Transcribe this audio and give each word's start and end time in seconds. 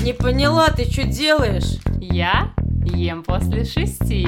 Не 0.00 0.12
поняла, 0.12 0.68
ты 0.70 0.84
что 0.90 1.04
делаешь? 1.04 1.78
Я 2.00 2.52
ем 2.84 3.22
после 3.22 3.64
шести. 3.64 4.26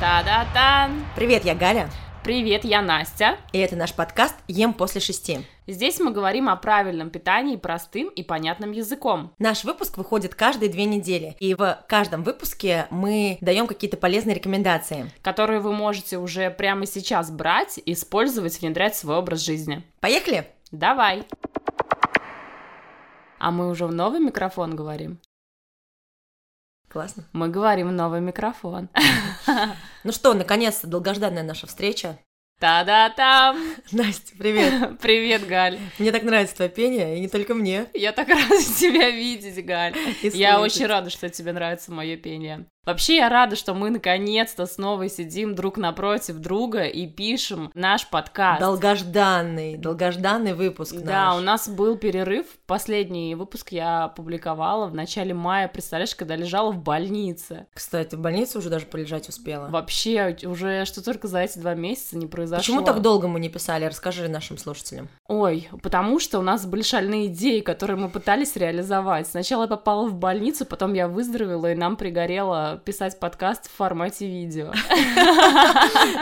Та-да-тан! 0.00 1.04
Привет, 1.14 1.44
я 1.44 1.54
Галя, 1.54 1.90
Привет, 2.24 2.64
я 2.64 2.80
Настя. 2.82 3.36
и 3.52 3.58
это 3.58 3.74
наш 3.76 3.92
подкаст 3.94 4.36
«Ем 4.48 4.72
после 4.74 5.00
шести». 5.00 5.40
Здесь 5.66 5.98
мы 6.00 6.10
говорим 6.12 6.48
о 6.48 6.56
правильном 6.56 7.10
питании 7.10 7.56
простым 7.56 8.08
и 8.08 8.22
понятным 8.22 8.72
языком. 8.72 9.32
Наш 9.38 9.64
выпуск 9.64 9.96
выходит 9.98 10.34
каждые 10.34 10.70
две 10.70 10.84
недели, 10.84 11.36
и 11.40 11.54
в 11.54 11.78
каждом 11.88 12.22
выпуске 12.22 12.86
мы 12.90 13.38
даем 13.40 13.66
какие-то 13.66 13.96
полезные 13.96 14.34
рекомендации. 14.36 15.10
которые 15.20 15.60
вы 15.60 15.72
можете 15.72 16.16
уже 16.18 16.50
прямо 16.50 16.86
сейчас 16.86 17.30
брать, 17.30 17.78
использовать, 17.86 18.60
внедрять 18.60 18.94
в 18.94 18.98
свой 18.98 19.16
образ 19.16 19.40
жизни. 19.44 19.82
Поехали? 20.00 20.46
Давай! 20.70 21.24
А 23.42 23.50
мы 23.50 23.68
уже 23.68 23.86
в 23.86 23.92
новый 23.92 24.20
микрофон 24.20 24.76
говорим. 24.76 25.18
Классно. 26.88 27.24
Мы 27.32 27.48
говорим 27.48 27.88
в 27.88 27.92
новый 27.92 28.20
микрофон. 28.20 28.88
Ну 30.04 30.12
что, 30.12 30.32
наконец-то 30.34 30.86
долгожданная 30.86 31.42
наша 31.42 31.66
встреча. 31.66 32.16
Та-да-там! 32.60 33.58
Настя, 33.90 34.36
привет. 34.38 35.00
Привет, 35.00 35.44
Галь. 35.48 35.80
Мне 35.98 36.12
так 36.12 36.22
нравится 36.22 36.54
твое 36.54 36.70
пение, 36.70 37.16
и 37.16 37.20
не 37.20 37.28
только 37.28 37.54
мне. 37.54 37.86
Я 37.94 38.12
так 38.12 38.28
рада 38.28 38.62
тебя 38.62 39.10
видеть, 39.10 39.66
Галь. 39.66 39.96
Я 40.22 40.60
очень 40.60 40.86
рада, 40.86 41.10
что 41.10 41.28
тебе 41.28 41.52
нравится 41.52 41.90
мое 41.90 42.16
пение. 42.16 42.66
Вообще, 42.84 43.18
я 43.18 43.28
рада, 43.28 43.54
что 43.54 43.74
мы 43.74 43.90
наконец-то 43.90 44.66
снова 44.66 45.08
сидим 45.08 45.54
друг 45.54 45.76
напротив 45.76 46.38
друга 46.38 46.82
и 46.82 47.06
пишем 47.06 47.70
наш 47.74 48.08
подкаст. 48.08 48.60
Долгожданный, 48.60 49.76
долгожданный 49.76 50.52
выпуск 50.52 50.96
Да, 50.96 51.26
наш. 51.26 51.36
у 51.36 51.40
нас 51.44 51.68
был 51.68 51.96
перерыв. 51.96 52.44
Последний 52.66 53.36
выпуск 53.36 53.70
я 53.70 54.04
опубликовала 54.04 54.88
в 54.88 54.96
начале 54.96 55.32
мая, 55.32 55.68
представляешь, 55.68 56.16
когда 56.16 56.34
лежала 56.34 56.72
в 56.72 56.82
больнице. 56.82 57.66
Кстати, 57.72 58.16
в 58.16 58.18
больнице 58.18 58.58
уже 58.58 58.68
даже 58.68 58.86
полежать 58.86 59.28
успела. 59.28 59.68
Вообще, 59.68 60.36
уже 60.42 60.84
что 60.84 61.04
только 61.04 61.28
за 61.28 61.38
эти 61.38 61.60
два 61.60 61.74
месяца 61.74 62.18
не 62.18 62.26
произошло. 62.26 62.58
Почему 62.62 62.82
так 62.82 63.00
долго 63.00 63.28
мы 63.28 63.38
не 63.38 63.48
писали? 63.48 63.84
Расскажи 63.84 64.26
нашим 64.26 64.58
слушателям. 64.58 65.08
Ой, 65.28 65.68
потому 65.84 66.18
что 66.18 66.40
у 66.40 66.42
нас 66.42 66.66
были 66.66 66.82
шальные 66.82 67.28
идеи, 67.28 67.60
которые 67.60 67.96
мы 67.96 68.08
пытались 68.08 68.56
реализовать. 68.56 69.28
Сначала 69.28 69.62
я 69.62 69.68
попала 69.68 70.08
в 70.08 70.16
больницу, 70.16 70.66
потом 70.66 70.94
я 70.94 71.06
выздоровела, 71.06 71.70
и 71.70 71.76
нам 71.76 71.96
писать 72.78 73.18
подкаст 73.20 73.66
в 73.68 73.72
формате 73.76 74.26
видео. 74.26 74.72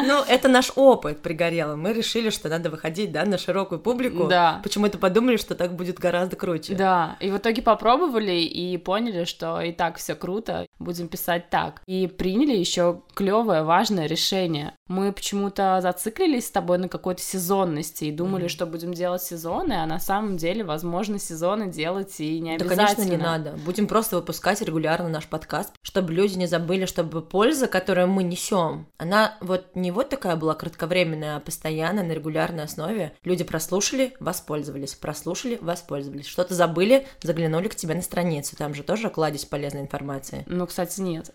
Ну, 0.06 0.22
это 0.28 0.48
наш 0.48 0.72
опыт 0.76 1.20
пригорело. 1.22 1.76
Мы 1.76 1.92
решили, 1.92 2.30
что 2.30 2.48
надо 2.48 2.70
выходить, 2.70 3.12
да, 3.12 3.24
на 3.24 3.38
широкую 3.38 3.80
публику. 3.80 4.26
Да. 4.26 4.60
Почему-то 4.62 4.98
подумали, 4.98 5.36
что 5.36 5.54
так 5.54 5.74
будет 5.74 5.98
гораздо 5.98 6.36
круче. 6.36 6.74
Да, 6.74 7.16
и 7.20 7.30
в 7.30 7.36
итоге 7.36 7.62
попробовали 7.62 8.32
и 8.40 8.76
поняли, 8.78 9.24
что 9.24 9.60
и 9.60 9.72
так 9.72 9.98
все 9.98 10.14
круто, 10.14 10.66
будем 10.78 11.08
писать 11.08 11.50
так. 11.50 11.82
И 11.86 12.06
приняли 12.06 12.56
еще 12.56 13.02
клевое, 13.14 13.62
важное 13.62 14.06
решение. 14.06 14.72
Мы 14.88 15.12
почему-то 15.12 15.78
зациклились 15.82 16.46
с 16.46 16.50
тобой 16.50 16.78
на 16.78 16.88
какой-то 16.88 17.22
сезонности 17.22 18.04
и 18.04 18.10
думали, 18.12 18.42
Мгм. 18.44 18.48
что 18.48 18.66
будем 18.66 18.92
делать 18.94 19.22
сезоны, 19.22 19.74
а 19.74 19.86
на 19.86 20.00
самом 20.00 20.36
деле, 20.36 20.64
возможно, 20.64 21.18
сезоны 21.18 21.68
делать 21.70 22.18
и 22.20 22.40
не 22.40 22.56
Да, 22.58 22.64
обязательно. 22.64 22.86
конечно, 22.96 23.10
не 23.10 23.16
надо. 23.16 23.52
Будем 23.64 23.86
просто 23.86 24.16
выпускать 24.16 24.60
регулярно 24.62 25.08
наш 25.08 25.26
подкаст, 25.26 25.72
чтобы 25.82 26.12
люди 26.12 26.36
не 26.40 26.46
забыли, 26.46 26.86
чтобы 26.86 27.22
польза, 27.22 27.68
которую 27.68 28.08
мы 28.08 28.22
несем, 28.22 28.86
она 28.98 29.36
вот 29.40 29.76
не 29.76 29.90
вот 29.90 30.08
такая 30.08 30.36
была 30.36 30.54
кратковременная, 30.54 31.36
а 31.36 31.40
постоянная, 31.40 32.02
на 32.02 32.12
регулярной 32.12 32.64
основе. 32.64 33.12
Люди 33.22 33.44
прослушали, 33.44 34.14
воспользовались, 34.20 34.94
прослушали, 34.94 35.58
воспользовались. 35.60 36.26
Что-то 36.26 36.54
забыли, 36.54 37.06
заглянули 37.22 37.68
к 37.68 37.74
тебе 37.74 37.94
на 37.94 38.02
страницу. 38.02 38.56
Там 38.56 38.74
же 38.74 38.82
тоже 38.82 39.10
кладезь 39.10 39.44
полезной 39.44 39.82
информации. 39.82 40.44
Ну, 40.46 40.66
кстати, 40.66 41.00
нет. 41.00 41.30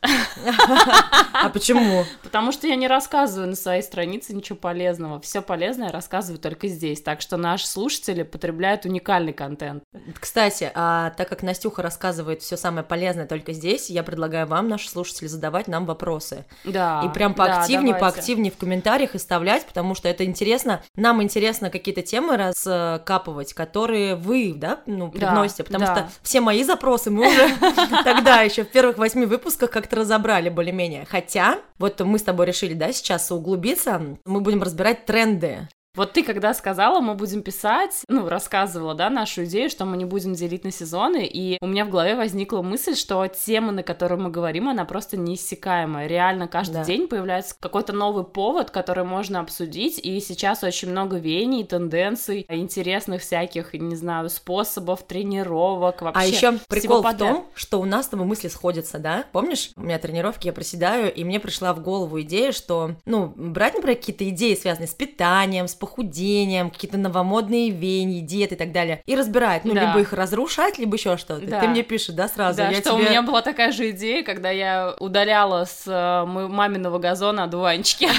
А 1.34 1.50
почему? 1.50 2.04
Потому 2.24 2.52
что 2.52 2.68
я 2.68 2.76
не 2.76 2.88
рассказываю 2.88 3.50
на 3.50 3.56
своей 3.56 3.84
странице 3.84 4.34
ничего 4.34 4.58
полезного. 4.58 5.22
Все 5.22 5.42
полезное 5.42 5.92
рассказываю 5.92 6.40
только 6.40 6.68
здесь. 6.68 7.02
Так 7.02 7.22
что 7.22 7.38
наши 7.38 7.68
слушатели 7.68 8.24
потребляют 8.24 8.86
уникальный 8.86 9.34
контент. 9.34 9.84
Кстати, 10.20 10.72
а 10.74 11.12
так 11.12 11.30
как 11.30 11.44
Настюха 11.44 11.84
рассказывает 11.84 12.42
все 12.42 12.58
самое 12.58 12.84
полезное 12.86 13.28
только 13.28 13.54
здесь, 13.54 13.90
я 13.92 14.02
предлагаю 14.02 14.48
вам, 14.48 14.68
наши 14.68 14.90
слушатели, 14.96 15.28
задавать 15.28 15.68
нам 15.68 15.86
вопросы. 15.86 16.46
Да. 16.64 17.04
И 17.06 17.10
прям 17.10 17.34
да, 17.34 17.46
поактивнее, 17.46 17.94
давайте. 17.94 18.16
поактивнее 18.16 18.52
в 18.52 18.58
комментариях 18.58 19.14
и 19.14 19.18
вставлять, 19.18 19.66
потому 19.66 19.94
что 19.94 20.08
это 20.08 20.24
интересно. 20.24 20.82
Нам 20.96 21.22
интересно 21.22 21.70
какие-то 21.70 22.02
темы 22.02 22.38
раскапывать, 22.38 23.54
которые 23.54 24.16
вы, 24.16 24.54
да, 24.56 24.80
ну, 24.86 25.12
Да, 25.14 25.28
приносите, 25.28 25.64
потому 25.64 25.86
да. 25.86 25.96
что 25.96 26.10
все 26.24 26.40
мои 26.40 26.64
запросы 26.64 27.12
мы 27.12 27.28
уже 27.28 27.50
тогда 28.04 28.42
еще 28.42 28.64
в 28.64 28.70
первых 28.70 28.98
восьми 28.98 29.26
выпусках 29.26 29.70
как-то 29.70 29.98
разобрали 29.98 30.50
более-менее. 30.50 31.06
Хотя, 31.06 31.60
вот 31.78 32.00
мы 32.00 32.18
с 32.18 32.24
тобой 32.24 32.46
решили, 32.46 32.74
да, 32.74 32.94
сейчас 32.94 33.32
углубиться, 33.32 34.02
мы 34.26 34.40
будем 34.40 34.64
разбирать 34.64 35.06
тренды. 35.06 35.68
Вот 35.96 36.14
ты 36.14 36.24
когда 36.24 36.54
сказала, 36.54 37.00
мы 37.00 37.16
будем 37.16 37.42
писать, 37.42 38.04
ну, 38.08 38.28
рассказывала, 38.28 38.94
да, 38.96 39.10
нашу 39.10 39.46
идею, 39.46 39.70
что 39.70 39.86
мы 39.86 39.98
не 39.98 40.06
будем 40.06 40.34
делить 40.34 40.64
на 40.64 40.72
сезоны, 40.72 41.26
и 41.26 41.58
у 41.62 41.68
меня 41.68 41.86
в 41.86 41.90
голове 41.90 42.16
возникла 42.16 42.62
мысль, 42.62 42.96
что 42.96 43.26
тема, 43.28 43.72
на 43.72 43.84
которую 43.84 44.22
мы 44.22 44.30
говорим, 44.30 44.68
она 44.70 44.86
просто 44.86 45.18
неиссякаемая. 45.18 46.08
Реально 46.08 46.48
каждый 46.48 46.76
Да. 46.76 46.84
день 46.86 47.08
появляется 47.08 47.56
какой-то 47.60 47.94
новый 47.94 48.24
повод, 48.24 48.72
который 48.72 49.04
можно 49.06 49.40
обсудить, 49.40 50.00
и 50.00 50.20
сейчас 50.20 50.64
очень 50.64 50.90
много 50.92 51.18
веяний, 51.18 51.64
тенденций, 51.64 52.46
интересных 52.50 53.22
всяких, 53.22 53.74
не 53.74 53.96
знаю, 53.96 54.30
способов, 54.30 55.04
тренировок, 55.04 56.02
вообще 56.02 56.20
А 56.22 56.26
еще 56.26 56.60
прикол 56.68 57.02
в 57.02 57.18
том, 57.18 57.46
что 57.56 57.80
у 57.80 57.86
нас 57.86 58.08
тобой 58.08 58.26
мысли 58.26 58.48
сходятся, 58.48 59.00
да? 59.00 59.26
Помнишь, 59.32 59.72
у 59.76 59.82
меня 59.82 59.98
тренировки, 60.00 60.48
я 60.48 60.54
проседаю, 60.54 61.14
и 61.14 61.24
мне 61.24 61.40
пришла 61.40 61.74
в 61.74 61.82
голову 61.82 62.22
идея, 62.22 62.52
что, 62.52 62.92
ну, 63.06 63.32
брать, 63.36 63.76
например, 63.76 63.98
какие-то 63.98 64.28
идеи, 64.30 64.56
связанные 64.56 64.88
с 64.88 64.94
питанием, 64.94 65.68
с 65.68 65.76
похудением, 65.86 66.72
какие-то 66.72 66.98
новомодные 66.98 67.70
веяния, 67.70 68.22
диеты 68.22 68.56
и 68.56 68.58
так 68.58 68.72
далее, 68.72 69.04
и 69.06 69.16
разбирать, 69.16 69.66
ну, 69.66 69.76
Да. 69.76 69.82
либо 69.82 70.00
их 70.00 70.14
разрушать, 70.14 70.80
либо 70.80 70.96
еще 70.96 71.16
что-то. 71.16 71.46
Да. 71.46 71.60
Ты 71.60 71.68
мне 71.68 71.84
пишешь, 71.84 72.16
да, 72.16 72.28
сразу? 72.28 72.58
Да, 72.58 72.70
я 72.70 72.82
что 72.82 72.92
тебе... 72.92 72.94
у 72.94 73.10
меня 73.10 73.22
была 73.22 73.44
такая 73.44 73.72
же 73.72 73.92
идея, 73.92 74.24
когда 74.24 74.50
я 74.50 74.96
удаляла 75.00 75.66
с 75.66 75.84
э, 75.86 76.26
маминого 76.26 76.98
газона 76.98 77.44
одуванчики. 77.44 78.10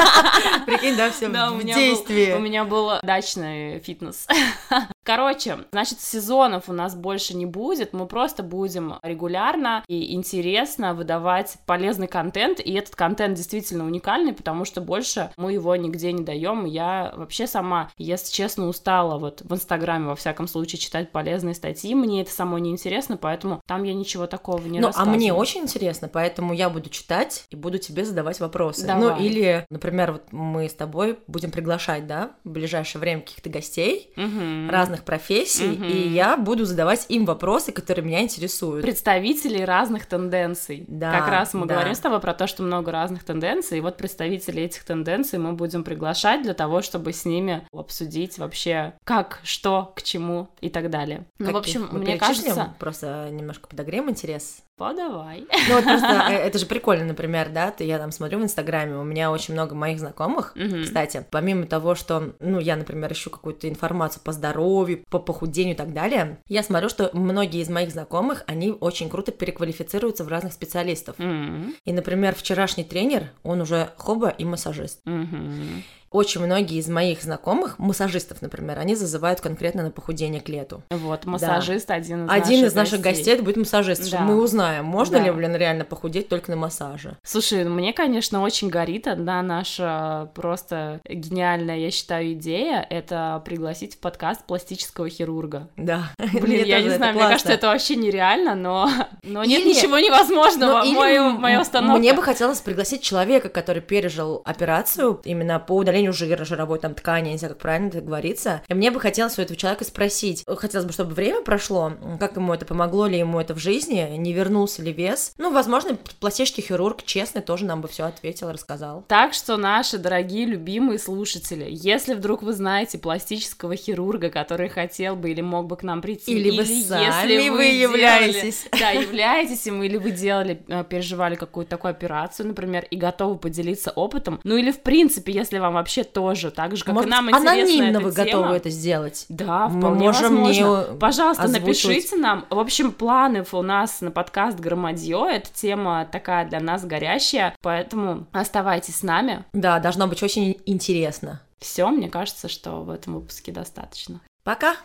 Прикинь, 0.66 0.96
да, 0.96 1.10
все 1.10 1.28
в 1.28 1.64
действии. 1.64 2.34
у 2.34 2.38
меня 2.38 2.64
был 2.64 2.92
дачный 3.02 3.80
фитнес. 3.80 4.26
Короче, 5.06 5.58
значит, 5.70 6.00
сезонов 6.00 6.68
у 6.68 6.72
нас 6.72 6.96
больше 6.96 7.36
не 7.36 7.46
будет, 7.46 7.92
мы 7.92 8.06
просто 8.06 8.42
будем 8.42 8.94
регулярно 9.04 9.84
и 9.86 10.14
интересно 10.14 10.94
выдавать 10.94 11.58
полезный 11.64 12.08
контент, 12.08 12.58
и 12.58 12.72
этот 12.72 12.96
контент 12.96 13.36
действительно 13.36 13.86
уникальный, 13.86 14.32
потому 14.32 14.64
что 14.64 14.80
больше 14.80 15.30
мы 15.36 15.52
его 15.52 15.76
нигде 15.76 16.10
не 16.10 16.24
даем. 16.24 16.64
Я 16.64 17.14
вообще 17.16 17.46
сама, 17.46 17.88
если 17.98 18.32
честно, 18.32 18.66
устала 18.66 19.16
вот 19.16 19.42
в 19.42 19.54
Инстаграме, 19.54 20.06
во 20.08 20.16
всяком 20.16 20.48
случае, 20.48 20.80
читать 20.80 21.12
полезные 21.12 21.54
статьи, 21.54 21.94
мне 21.94 22.22
это 22.22 22.32
самой 22.32 22.60
не 22.60 22.70
интересно, 22.70 23.16
поэтому 23.16 23.62
там 23.64 23.84
я 23.84 23.94
ничего 23.94 24.26
такого 24.26 24.66
не 24.66 24.80
Ну, 24.80 24.90
а 24.92 25.04
мне 25.04 25.32
очень 25.32 25.62
интересно, 25.62 26.08
поэтому 26.08 26.52
я 26.52 26.68
буду 26.68 26.90
читать 26.90 27.44
и 27.50 27.54
буду 27.54 27.78
тебе 27.78 28.04
задавать 28.04 28.40
вопросы. 28.40 28.84
Давай. 28.84 29.02
Ну, 29.02 29.24
или, 29.24 29.66
например, 29.70 30.10
вот 30.12 30.32
мы 30.32 30.68
с 30.68 30.74
тобой 30.74 31.20
будем 31.28 31.52
приглашать, 31.52 32.08
да, 32.08 32.32
в 32.42 32.50
ближайшее 32.50 32.98
время 33.00 33.20
каких-то 33.20 33.50
гостей, 33.50 34.12
Мгм. 34.16 34.68
разных 34.68 34.95
профессий, 35.04 35.66
Мгм. 35.68 35.84
и 35.84 36.08
я 36.08 36.36
буду 36.36 36.64
задавать 36.64 37.06
им 37.08 37.24
вопросы, 37.24 37.72
которые 37.72 38.04
меня 38.04 38.22
интересуют. 38.22 38.82
представителей 38.82 39.64
разных 39.64 40.06
тенденций. 40.06 40.84
Да, 40.88 41.12
как 41.12 41.28
раз 41.28 41.54
мы 41.54 41.66
да. 41.66 41.74
говорим 41.74 41.94
с 41.94 41.98
тобой 41.98 42.20
про 42.20 42.34
то, 42.34 42.46
что 42.46 42.62
много 42.62 42.92
разных 42.92 43.24
тенденций, 43.24 43.78
и 43.78 43.80
вот 43.80 43.96
представителей 43.96 44.64
этих 44.64 44.84
тенденций 44.84 45.38
мы 45.38 45.52
будем 45.52 45.84
приглашать 45.84 46.42
для 46.42 46.54
того, 46.54 46.82
чтобы 46.82 47.12
с 47.12 47.24
ними 47.24 47.66
обсудить 47.72 48.38
вообще 48.38 48.94
как, 49.04 49.40
что, 49.42 49.92
к 49.94 50.02
чему 50.02 50.48
и 50.60 50.68
так 50.68 50.90
далее. 50.90 51.26
Ну, 51.38 51.52
в 51.52 51.56
общем, 51.56 51.88
Мы 51.92 52.00
мне 52.00 52.16
кажется... 52.18 52.74
Просто 52.78 53.28
немножко 53.30 53.68
подогреем 53.68 54.10
интерес. 54.10 54.58
Подавай. 54.76 55.46
Ну 55.68 55.74
вот 55.74 55.84
просто 55.84 56.26
э, 56.28 56.32
это 56.46 56.58
же 56.58 56.66
прикольно, 56.66 57.06
например, 57.06 57.48
да, 57.48 57.70
ты, 57.70 57.84
я 57.84 57.98
там 57.98 58.12
смотрю 58.12 58.38
в 58.40 58.42
Инстаграме, 58.42 58.96
у 58.96 59.04
меня 59.04 59.30
очень 59.30 59.54
много 59.54 59.74
моих 59.74 59.98
знакомых, 59.98 60.52
Мгм. 60.54 60.84
кстати, 60.84 61.24
помимо 61.30 61.66
того, 61.66 61.94
что, 61.94 62.34
ну, 62.40 62.60
я, 62.60 62.76
например, 62.76 63.10
ищу 63.12 63.30
какую-то 63.30 63.68
информацию 63.70 64.22
по 64.22 64.32
здоровью, 64.32 65.02
по 65.08 65.18
похудению 65.18 65.74
и 65.74 65.78
так 65.78 65.94
далее, 65.94 66.38
я 66.48 66.62
смотрю, 66.62 66.90
что 66.90 67.08
многие 67.14 67.62
из 67.62 67.70
моих 67.70 67.90
знакомых, 67.90 68.44
они 68.46 68.70
очень 68.70 69.08
круто 69.08 69.32
переквалифицируются 69.32 70.24
в 70.24 70.28
разных 70.28 70.52
специалистов. 70.52 71.16
М, 71.18 71.74
И, 71.86 71.92
например, 71.94 72.34
вчерашний 72.34 72.84
тренер, 72.84 73.30
он 73.42 73.62
уже 73.62 73.90
хоба 73.96 74.28
и 74.28 74.44
массажист. 74.44 75.00
мгм. 75.06 75.82
Очень 76.16 76.40
многие 76.40 76.78
из 76.78 76.88
моих 76.88 77.22
знакомых, 77.22 77.78
массажистов, 77.78 78.40
например, 78.40 78.78
они 78.78 78.94
зазывают 78.94 79.40
конкретно 79.40 79.82
на 79.82 79.90
похудение 79.90 80.40
к 80.40 80.48
лету. 80.48 80.82
Вот, 80.90 81.26
массажист 81.26 81.88
да. 81.88 81.94
один 81.94 82.24
из 82.24 82.30
Один 82.30 82.60
наших 82.60 82.66
из 82.66 82.74
наших 82.74 83.00
гостей. 83.00 83.18
гостей 83.18 83.34
это 83.34 83.42
будет 83.42 83.56
массажист. 83.58 84.10
Да. 84.10 84.20
Мы 84.20 84.40
узнаем, 84.40 84.84
можно 84.84 85.18
да. 85.18 85.24
ли, 85.24 85.30
блин, 85.30 85.54
реально 85.54 85.84
похудеть 85.84 86.28
только 86.28 86.50
на 86.50 86.56
массаже. 86.56 87.16
Слушай, 87.22 87.64
ну, 87.64 87.74
мне, 87.74 87.92
конечно, 87.92 88.42
очень 88.42 88.68
горит 88.68 89.06
одна 89.06 89.42
наша 89.42 90.30
просто 90.34 91.00
гениальная, 91.08 91.76
я 91.76 91.90
считаю, 91.90 92.32
идея. 92.32 92.86
Это 92.88 93.42
пригласить 93.44 93.96
в 93.96 93.98
подкаст 93.98 94.44
пластического 94.46 95.08
хирурга. 95.08 95.68
Да. 95.76 96.10
Блин, 96.32 96.64
я 96.64 96.80
не 96.80 96.90
знаю, 96.90 97.14
мне 97.14 97.24
кажется, 97.24 97.52
это 97.52 97.68
вообще 97.68 97.96
нереально, 97.96 98.54
но, 98.54 98.88
но 99.22 99.44
нет 99.44 99.64
ничего 99.64 99.98
невозможного 99.98 100.82
в 100.82 101.40
моей 101.40 101.60
установке. 101.60 101.98
Мне 101.98 102.12
бы 102.14 102.22
хотелось 102.22 102.60
пригласить 102.60 103.02
человека, 103.02 103.48
который 103.48 103.82
пережил 103.82 104.42
операцию 104.44 105.20
именно 105.24 105.58
по 105.58 105.72
удалению 105.72 106.05
жира, 106.12 106.44
жировой 106.44 106.78
там 106.78 106.94
ткани, 106.94 107.30
не 107.30 107.38
знаю, 107.38 107.54
как 107.54 107.62
правильно 107.62 107.88
это 107.88 108.00
говорится. 108.00 108.62
И 108.68 108.74
мне 108.74 108.90
бы 108.90 109.00
хотелось 109.00 109.38
у 109.38 109.42
этого 109.42 109.56
человека 109.56 109.84
спросить, 109.84 110.44
хотелось 110.46 110.86
бы, 110.86 110.92
чтобы 110.92 111.14
время 111.14 111.42
прошло, 111.42 111.92
как 112.18 112.36
ему 112.36 112.54
это 112.54 112.64
помогло 112.64 113.06
ли 113.06 113.18
ему 113.18 113.40
это 113.40 113.54
в 113.54 113.58
жизни, 113.58 114.16
не 114.16 114.32
вернулся 114.32 114.82
ли 114.82 114.92
вес. 114.92 115.32
Ну, 115.38 115.52
возможно, 115.52 115.98
пластический 116.20 116.62
хирург 116.62 117.02
честный 117.04 117.42
тоже 117.42 117.64
нам 117.64 117.80
бы 117.80 117.88
все 117.88 118.04
ответил, 118.04 118.50
рассказал. 118.50 119.04
Так 119.08 119.34
что, 119.34 119.56
наши 119.56 119.98
дорогие, 119.98 120.46
любимые 120.46 120.98
слушатели, 120.98 121.66
если 121.70 122.14
вдруг 122.14 122.42
вы 122.42 122.52
знаете 122.52 122.98
пластического 122.98 123.76
хирурга, 123.76 124.30
который 124.30 124.68
хотел 124.68 125.16
бы 125.16 125.30
или 125.30 125.40
мог 125.40 125.66
бы 125.66 125.76
к 125.76 125.82
нам 125.82 126.02
прийти, 126.02 126.32
или, 126.32 126.48
или 126.48 126.58
вы 126.58 126.82
сами 126.82 127.06
если 127.06 127.48
вы, 127.48 127.56
вы 127.56 127.64
являетесь, 127.64 128.66
делали, 128.72 128.80
да, 128.80 128.90
являетесь 128.90 129.66
им, 129.66 129.82
или 129.82 129.96
вы 129.96 130.10
делали, 130.10 130.62
э, 130.68 130.84
переживали 130.84 131.34
какую-то 131.34 131.70
такую 131.70 131.90
операцию, 131.90 132.48
например, 132.48 132.86
и 132.90 132.96
готовы 132.96 133.38
поделиться 133.38 133.90
опытом, 133.90 134.40
ну 134.44 134.56
или 134.56 134.70
в 134.70 134.80
принципе, 134.80 135.32
если 135.32 135.58
вам 135.58 135.74
вообще 135.74 135.95
тоже, 136.04 136.50
так 136.50 136.76
же 136.76 136.84
как 136.84 136.94
Может, 136.94 137.08
и 137.08 137.10
нам 137.10 137.30
интересна 137.30 137.50
анонимно 137.52 138.00
вы 138.00 138.12
тема, 138.12 138.24
готовы 138.24 138.56
это 138.56 138.70
сделать? 138.70 139.26
Да, 139.28 139.68
Мы 139.68 139.80
вполне 139.80 140.06
можем 140.06 140.42
возможно. 140.42 140.92
не 140.92 140.98
Пожалуйста, 140.98 141.42
озвучивать. 141.44 141.66
напишите 141.68 142.16
нам. 142.16 142.44
В 142.50 142.58
общем, 142.58 142.92
планы 142.92 143.44
у 143.50 143.62
нас 143.62 144.00
на 144.00 144.10
подкаст 144.10 144.58
Громадье. 144.58 145.36
Эта 145.36 145.48
тема 145.52 146.06
такая 146.10 146.48
для 146.48 146.60
нас 146.60 146.84
горящая, 146.84 147.54
поэтому 147.62 148.26
оставайтесь 148.32 148.96
с 148.96 149.02
нами. 149.02 149.44
Да, 149.52 149.78
должно 149.78 150.06
быть 150.06 150.22
очень 150.22 150.56
интересно. 150.66 151.40
Все, 151.58 151.88
мне 151.88 152.08
кажется, 152.08 152.48
что 152.48 152.82
в 152.82 152.90
этом 152.90 153.14
выпуске 153.14 153.50
достаточно. 153.52 154.20
Пока! 154.44 154.76